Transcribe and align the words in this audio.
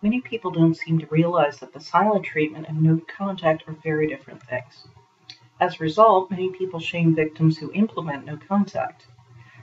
Many 0.00 0.20
people 0.20 0.52
don't 0.52 0.76
seem 0.76 1.00
to 1.00 1.06
realize 1.06 1.58
that 1.58 1.72
the 1.72 1.80
silent 1.80 2.24
treatment 2.24 2.66
and 2.68 2.80
no 2.80 3.00
contact 3.08 3.68
are 3.68 3.72
very 3.72 4.06
different 4.06 4.40
things. 4.44 4.86
As 5.60 5.74
a 5.74 5.82
result, 5.82 6.30
many 6.30 6.50
people 6.50 6.78
shame 6.78 7.16
victims 7.16 7.58
who 7.58 7.72
implement 7.72 8.24
no 8.24 8.36
contact. 8.36 9.06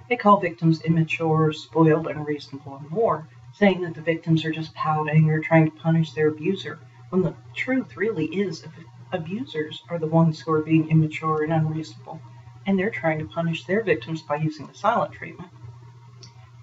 They 0.10 0.18
call 0.18 0.42
victims 0.42 0.82
immature, 0.82 1.54
spoiled, 1.54 2.08
unreasonable, 2.08 2.76
and 2.76 2.92
more, 2.92 3.30
saying 3.54 3.80
that 3.84 3.94
the 3.94 4.02
victims 4.02 4.44
are 4.44 4.52
just 4.52 4.74
pouting 4.74 5.30
or 5.30 5.40
trying 5.40 5.72
to 5.72 5.78
punish 5.78 6.12
their 6.12 6.28
abuser, 6.28 6.80
when 7.12 7.22
the 7.22 7.36
truth 7.54 7.96
really 7.96 8.26
is 8.26 8.68
abusers 9.14 9.84
are 9.90 9.98
the 9.98 10.06
ones 10.06 10.42
who 10.42 10.52
are 10.52 10.62
being 10.62 10.90
immature 10.90 11.44
and 11.44 11.54
unreasonable, 11.54 12.20
and 12.66 12.78
they're 12.78 12.90
trying 12.90 13.20
to 13.20 13.26
punish 13.26 13.64
their 13.64 13.84
victims 13.84 14.22
by 14.22 14.36
using 14.36 14.68
the 14.68 14.74
silent 14.74 15.14
treatment. 15.14 15.50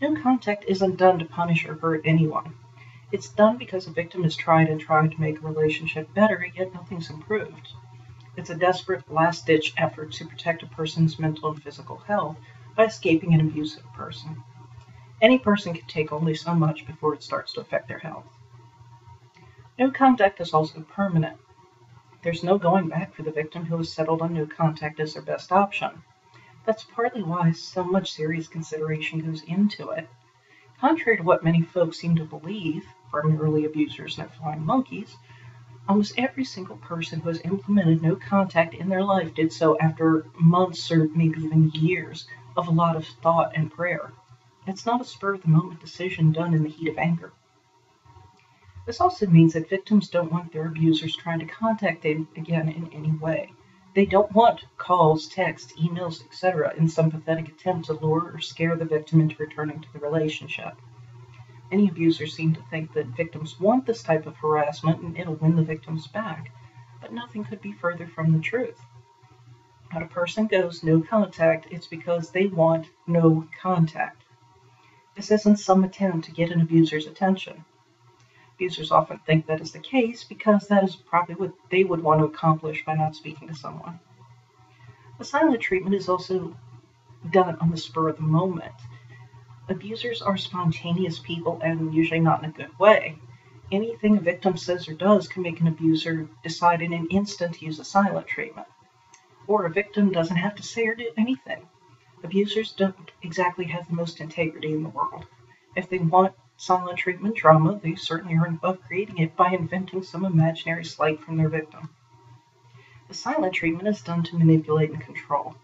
No 0.03 0.15
contact 0.21 0.67
isn't 0.69 0.99
done 0.99 1.19
to 1.21 1.25
punish 1.25 1.65
or 1.65 1.75
hurt 1.77 2.03
anyone. 2.05 2.53
It's 3.13 3.29
done 3.29 3.59
because 3.59 3.87
a 3.87 3.91
victim 3.91 4.23
has 4.23 4.35
tried 4.35 4.71
and 4.71 4.81
tried 4.81 5.11
to 5.11 5.21
make 5.21 5.39
a 5.39 5.47
relationship 5.47 6.13
better, 6.15 6.47
yet 6.57 6.73
nothing's 6.73 7.11
improved. 7.11 7.69
It's 8.39 8.49
a 8.49 8.55
desperate, 8.55 9.13
last 9.13 9.45
ditch 9.45 9.75
effort 9.77 10.13
to 10.13 10.25
protect 10.25 10.63
a 10.63 10.67
person's 10.67 11.19
mental 11.19 11.51
and 11.51 11.63
physical 11.63 11.99
health 11.99 12.39
by 12.75 12.87
escaping 12.87 13.35
an 13.35 13.43
abusive 13.43 13.85
person. 13.93 14.43
Any 15.21 15.39
person 15.39 15.75
can 15.75 15.87
take 15.87 16.11
only 16.11 16.35
so 16.35 16.55
much 16.55 16.87
before 16.87 17.13
it 17.13 17.23
starts 17.23 17.53
to 17.53 17.61
affect 17.61 17.87
their 17.87 17.99
health. 17.99 18.25
No 19.79 19.91
contact 19.91 20.41
is 20.41 20.55
also 20.55 20.81
permanent. 20.81 21.37
There's 22.23 22.43
no 22.43 22.57
going 22.57 22.89
back 22.89 23.15
for 23.15 23.25
the 23.25 23.31
victim 23.31 23.67
who 23.67 23.77
has 23.77 23.93
settled 23.93 24.23
on 24.23 24.33
no 24.33 24.47
contact 24.47 25.01
as 25.01 25.13
their 25.13 25.23
best 25.23 25.53
option. 25.53 26.03
That's 26.65 26.85
partly 26.85 27.23
why 27.23 27.53
so 27.53 27.85
much 27.85 28.13
serious 28.13 28.49
consideration 28.49 29.21
goes 29.21 29.43
into 29.43 29.91
it. 29.91 30.09
Contrary 30.81 31.19
to 31.19 31.23
what 31.23 31.45
many 31.45 31.61
folks 31.61 31.99
seem 31.99 32.17
to 32.17 32.25
believe, 32.25 32.87
primarily 33.13 33.67
abusers 33.67 34.19
and 34.19 34.31
flying 34.33 34.65
monkeys, 34.65 35.17
almost 35.89 36.19
every 36.19 36.45
single 36.45 36.79
person 36.79 37.21
who 37.21 37.29
has 37.29 37.41
implemented 37.45 38.03
no 38.03 38.17
contact 38.17 38.75
in 38.75 38.89
their 38.89 39.05
life 39.05 39.35
did 39.35 39.53
so 39.53 39.79
after 39.79 40.27
months 40.41 40.91
or 40.91 41.09
maybe 41.09 41.41
even 41.43 41.71
years 41.71 42.27
of 42.57 42.67
a 42.67 42.73
lot 42.73 42.97
of 42.97 43.07
thought 43.23 43.53
and 43.55 43.71
prayer. 43.71 44.13
It's 44.67 44.87
not 44.87 45.01
a 45.01 45.05
spur 45.05 45.35
of 45.35 45.43
the 45.43 45.49
moment 45.49 45.81
decision 45.81 46.33
done 46.33 46.55
in 46.55 46.63
the 46.63 46.71
heat 46.71 46.89
of 46.89 46.99
anger. 46.99 47.33
This 48.87 49.01
also 49.01 49.27
means 49.27 49.53
that 49.53 49.69
victims 49.69 50.09
don't 50.09 50.33
want 50.33 50.53
their 50.53 50.67
abusers 50.67 51.15
trying 51.15 51.41
to 51.41 51.47
contact 51.47 52.03
them 52.03 52.29
again 52.37 52.69
in 52.69 52.93
any 52.93 53.13
way. 53.13 53.53
They 53.95 54.07
don't 54.07 54.33
want 54.33 54.65
calls, 54.79 55.29
texts, 55.29 55.75
emails, 55.75 56.25
etc., 56.25 56.75
in 56.77 56.89
some 56.89 57.11
pathetic 57.11 57.49
attempt 57.49 57.87
to 57.87 57.93
lure 57.93 58.33
or 58.35 58.41
scare 58.41 58.75
the 58.75 58.87
victim 58.87 59.21
into 59.21 59.37
returning 59.37 59.81
to 59.81 59.93
the 59.93 59.99
relationship. 59.99 60.75
Many 61.73 61.89
abusers 61.89 62.35
seem 62.35 62.53
to 62.53 62.63
think 62.65 62.93
that 62.93 63.07
victims 63.07 63.59
want 63.59 63.87
this 63.87 64.03
type 64.03 64.27
of 64.27 64.37
harassment 64.37 65.01
and 65.01 65.17
it'll 65.17 65.37
win 65.37 65.57
the 65.57 65.63
victims 65.63 66.07
back, 66.07 66.53
but 67.01 67.15
nothing 67.15 67.45
could 67.45 67.63
be 67.63 67.73
further 67.73 68.07
from 68.07 68.31
the 68.31 68.41
truth. 68.41 68.79
When 69.91 70.03
a 70.03 70.07
person 70.07 70.49
goes 70.49 70.83
no 70.83 71.01
contact, 71.01 71.69
it's 71.71 71.87
because 71.87 72.31
they 72.31 72.47
want 72.47 72.91
no 73.07 73.49
contact. 73.59 74.23
This 75.17 75.31
isn't 75.31 75.61
some 75.61 75.83
attempt 75.83 76.27
to 76.27 76.33
get 76.33 76.51
an 76.51 76.61
abuser's 76.61 77.07
attention. 77.07 77.65
Abusers 78.57 78.93
often 78.93 79.21
think 79.21 79.47
that 79.47 79.63
is 79.63 79.73
the 79.73 79.79
case 79.79 80.25
because 80.25 80.69
that 80.69 80.85
is 80.85 80.95
probably 80.95 81.37
what 81.37 81.55
they 81.71 81.85
would 81.85 82.03
want 82.03 82.21
to 82.21 82.27
accomplish 82.27 82.85
by 82.85 82.97
not 82.97 83.17
speaking 83.17 83.49
to 83.49 83.55
someone. 83.55 83.99
The 85.17 85.25
silent 85.25 85.63
treatment 85.63 85.95
is 85.95 86.11
also 86.11 86.55
done 87.31 87.57
on 87.63 87.71
the 87.71 87.79
spur 87.79 88.11
of 88.11 88.17
the 88.17 88.23
moment 88.25 88.75
abusers 89.73 90.23
are 90.23 90.37
spontaneous 90.37 91.19
people 91.19 91.59
and 91.63 91.93
usually 91.93 92.21
not 92.21 92.45
in 92.45 92.51
a 92.51 92.53
good 92.53 92.79
way. 92.79 93.17
Anything 93.73 94.17
a 94.17 94.21
victim 94.21 94.57
says 94.57 94.87
or 94.87 94.93
does 94.93 95.27
can 95.27 95.43
make 95.43 95.61
an 95.61 95.67
abuser 95.67 96.29
decide 96.43 96.83
in 96.83 96.93
an 96.93 97.09
instant 97.09 97.55
to 97.55 97.65
use 97.65 97.79
a 97.79 97.85
silent 97.85 98.27
treatment. 98.27 98.69
Or 99.47 99.65
a 99.65 99.71
victim 99.71 100.13
doesn't 100.13 100.37
have 100.37 100.55
to 100.57 100.63
say 100.63 100.87
or 100.87 100.95
do 100.95 101.11
anything. 101.17 101.67
Abusers 102.23 102.73
don't 102.73 103.11
exactly 103.23 103.65
have 103.65 103.89
the 103.89 103.95
most 103.95 104.21
integrity 104.21 104.73
in 104.73 104.83
the 104.83 104.91
world. 104.91 105.27
If 105.75 105.89
they 105.89 105.99
want 105.99 106.35
silent 106.57 106.99
treatment 106.99 107.35
drama, 107.35 107.81
they 107.83 107.95
certainly 107.95 108.37
are 108.37 108.47
above 108.47 108.83
creating 108.87 109.19
it 109.19 109.35
by 109.35 109.51
inventing 109.51 110.03
some 110.03 110.25
imaginary 110.25 110.85
slight 110.85 111.21
from 111.21 111.37
their 111.37 111.49
victim. 111.49 111.89
The 113.09 113.15
silent 113.15 113.55
treatment 113.55 113.89
is 113.89 114.03
done 114.03 114.23
to 114.25 114.37
manipulate 114.37 114.91
and 114.91 115.01
control. 115.01 115.57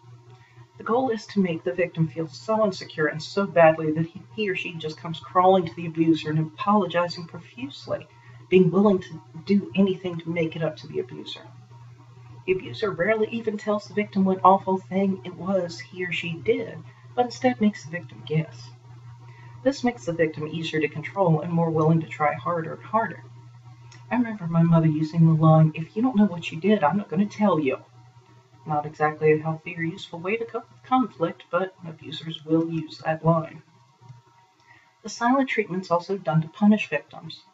The 0.78 0.84
goal 0.84 1.10
is 1.10 1.26
to 1.26 1.40
make 1.40 1.64
the 1.64 1.74
victim 1.74 2.06
feel 2.06 2.28
so 2.28 2.64
insecure 2.64 3.08
and 3.08 3.20
so 3.20 3.48
badly 3.48 3.90
that 3.90 4.06
he, 4.06 4.22
he 4.36 4.48
or 4.48 4.54
she 4.54 4.74
just 4.74 4.96
comes 4.96 5.18
crawling 5.18 5.66
to 5.66 5.74
the 5.74 5.86
abuser 5.86 6.30
and 6.30 6.38
apologizing 6.38 7.26
profusely, 7.26 8.06
being 8.48 8.70
willing 8.70 9.00
to 9.00 9.20
do 9.44 9.72
anything 9.74 10.18
to 10.18 10.30
make 10.30 10.54
it 10.54 10.62
up 10.62 10.76
to 10.76 10.86
the 10.86 11.00
abuser. 11.00 11.48
The 12.46 12.52
abuser 12.52 12.92
rarely 12.92 13.26
even 13.32 13.58
tells 13.58 13.88
the 13.88 13.94
victim 13.94 14.24
what 14.24 14.40
awful 14.44 14.76
thing 14.78 15.20
it 15.24 15.34
was 15.34 15.80
he 15.80 16.04
or 16.04 16.12
she 16.12 16.34
did, 16.34 16.78
but 17.16 17.24
instead 17.24 17.60
makes 17.60 17.84
the 17.84 17.90
victim 17.90 18.22
guess. 18.24 18.70
This 19.64 19.82
makes 19.82 20.06
the 20.06 20.12
victim 20.12 20.46
easier 20.46 20.80
to 20.80 20.88
control 20.88 21.40
and 21.40 21.52
more 21.52 21.70
willing 21.70 22.00
to 22.02 22.06
try 22.06 22.34
harder 22.34 22.74
and 22.74 22.84
harder. 22.84 23.24
I 24.12 24.14
remember 24.14 24.46
my 24.46 24.62
mother 24.62 24.86
using 24.86 25.26
the 25.26 25.32
line, 25.32 25.72
If 25.74 25.96
you 25.96 26.02
don't 26.02 26.16
know 26.16 26.26
what 26.26 26.52
you 26.52 26.60
did, 26.60 26.84
I'm 26.84 26.96
not 26.96 27.10
going 27.10 27.28
to 27.28 27.36
tell 27.36 27.58
you. 27.58 27.78
Not 28.68 28.84
exactly 28.84 29.32
a 29.32 29.38
healthy 29.38 29.74
or 29.78 29.82
useful 29.82 30.18
way 30.18 30.36
to 30.36 30.44
cope 30.44 30.70
with 30.70 30.82
conflict, 30.82 31.44
but 31.50 31.74
abusers 31.86 32.44
will 32.44 32.68
use 32.70 32.98
that 32.98 33.24
line. 33.24 33.62
The 35.02 35.08
silent 35.08 35.48
treatment 35.48 35.84
is 35.84 35.90
also 35.90 36.18
done 36.18 36.42
to 36.42 36.48
punish 36.48 36.90
victims. 36.90 37.44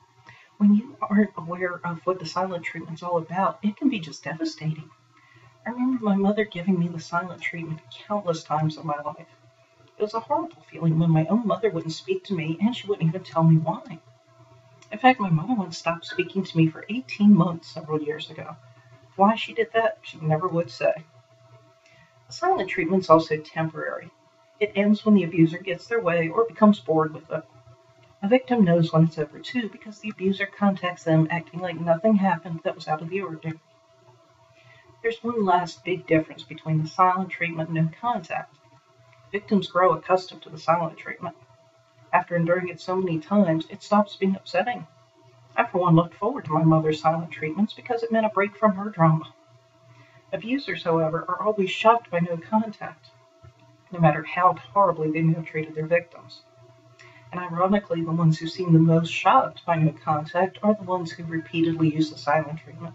When 0.56 0.74
you 0.74 0.96
aren't 1.00 1.30
aware 1.36 1.74
of 1.84 2.00
what 2.04 2.18
the 2.18 2.26
silent 2.26 2.64
treatment's 2.64 3.04
all 3.04 3.16
about, 3.18 3.60
it 3.62 3.76
can 3.76 3.88
be 3.88 4.00
just 4.00 4.24
devastating. 4.24 4.90
I 5.64 5.70
remember 5.70 6.04
my 6.04 6.16
mother 6.16 6.44
giving 6.44 6.80
me 6.80 6.88
the 6.88 6.98
silent 6.98 7.40
treatment 7.40 7.78
countless 7.92 8.42
times 8.42 8.76
in 8.76 8.84
my 8.84 8.98
life. 8.98 9.36
It 9.96 10.02
was 10.02 10.14
a 10.14 10.20
horrible 10.20 10.62
feeling 10.62 10.98
when 10.98 11.10
my 11.10 11.26
own 11.26 11.46
mother 11.46 11.70
wouldn't 11.70 11.92
speak 11.92 12.24
to 12.24 12.34
me 12.34 12.58
and 12.60 12.74
she 12.74 12.88
wouldn't 12.88 13.08
even 13.08 13.22
tell 13.22 13.44
me 13.44 13.56
why. 13.56 14.00
In 14.90 14.98
fact, 14.98 15.20
my 15.20 15.30
mother 15.30 15.54
once 15.54 15.78
stopped 15.78 16.06
speaking 16.06 16.42
to 16.42 16.56
me 16.56 16.66
for 16.66 16.84
18 16.88 17.32
months 17.32 17.68
several 17.68 18.02
years 18.02 18.30
ago. 18.30 18.56
Why 19.16 19.36
she 19.36 19.54
did 19.54 19.72
that, 19.72 19.98
she 20.02 20.18
never 20.18 20.48
would 20.48 20.70
say. 20.70 21.04
Silent 22.28 22.68
treatment 22.68 23.04
is 23.04 23.10
also 23.10 23.36
temporary. 23.36 24.10
It 24.58 24.72
ends 24.74 25.04
when 25.04 25.14
the 25.14 25.24
abuser 25.24 25.58
gets 25.58 25.86
their 25.86 26.00
way 26.00 26.28
or 26.28 26.44
becomes 26.44 26.80
bored 26.80 27.14
with 27.14 27.30
it. 27.30 27.44
A 28.22 28.28
victim 28.28 28.64
knows 28.64 28.92
when 28.92 29.04
it's 29.04 29.18
over 29.18 29.38
too 29.38 29.68
because 29.68 30.00
the 30.00 30.10
abuser 30.10 30.46
contacts 30.46 31.04
them 31.04 31.28
acting 31.30 31.60
like 31.60 31.78
nothing 31.78 32.16
happened 32.16 32.60
that 32.64 32.74
was 32.74 32.88
out 32.88 33.02
of 33.02 33.10
the 33.10 33.20
ordinary. 33.20 33.60
There's 35.02 35.22
one 35.22 35.44
last 35.44 35.84
big 35.84 36.06
difference 36.06 36.42
between 36.42 36.82
the 36.82 36.88
silent 36.88 37.28
treatment 37.28 37.68
and 37.68 37.76
no 37.76 37.90
contact. 38.00 38.56
Victims 39.30 39.68
grow 39.68 39.92
accustomed 39.92 40.42
to 40.42 40.48
the 40.48 40.58
silent 40.58 40.96
treatment. 40.96 41.36
After 42.12 42.34
enduring 42.34 42.68
it 42.68 42.80
so 42.80 42.96
many 42.96 43.20
times, 43.20 43.66
it 43.68 43.82
stops 43.82 44.16
being 44.16 44.34
upsetting. 44.36 44.86
I, 45.56 45.64
for 45.64 45.78
one, 45.78 45.94
looked 45.94 46.14
forward 46.14 46.44
to 46.46 46.52
my 46.52 46.64
mother's 46.64 47.00
silent 47.00 47.30
treatments 47.30 47.74
because 47.74 48.02
it 48.02 48.10
meant 48.10 48.26
a 48.26 48.30
break 48.30 48.56
from 48.56 48.74
her 48.76 48.90
drama. 48.90 49.32
Abusers, 50.32 50.82
however, 50.82 51.24
are 51.28 51.42
always 51.42 51.70
shocked 51.70 52.10
by 52.10 52.20
no 52.20 52.36
contact, 52.36 53.10
no 53.92 54.00
matter 54.00 54.24
how 54.24 54.54
horribly 54.54 55.10
they 55.12 55.22
may 55.22 55.34
have 55.34 55.46
treated 55.46 55.74
their 55.74 55.86
victims. 55.86 56.42
And 57.30 57.40
ironically, 57.40 58.02
the 58.02 58.12
ones 58.12 58.38
who 58.38 58.46
seem 58.46 58.72
the 58.72 58.78
most 58.78 59.10
shocked 59.12 59.64
by 59.64 59.76
no 59.76 59.92
contact 59.92 60.58
are 60.62 60.74
the 60.74 60.82
ones 60.84 61.12
who 61.12 61.24
repeatedly 61.24 61.94
use 61.94 62.10
the 62.10 62.18
silent 62.18 62.60
treatment. 62.60 62.94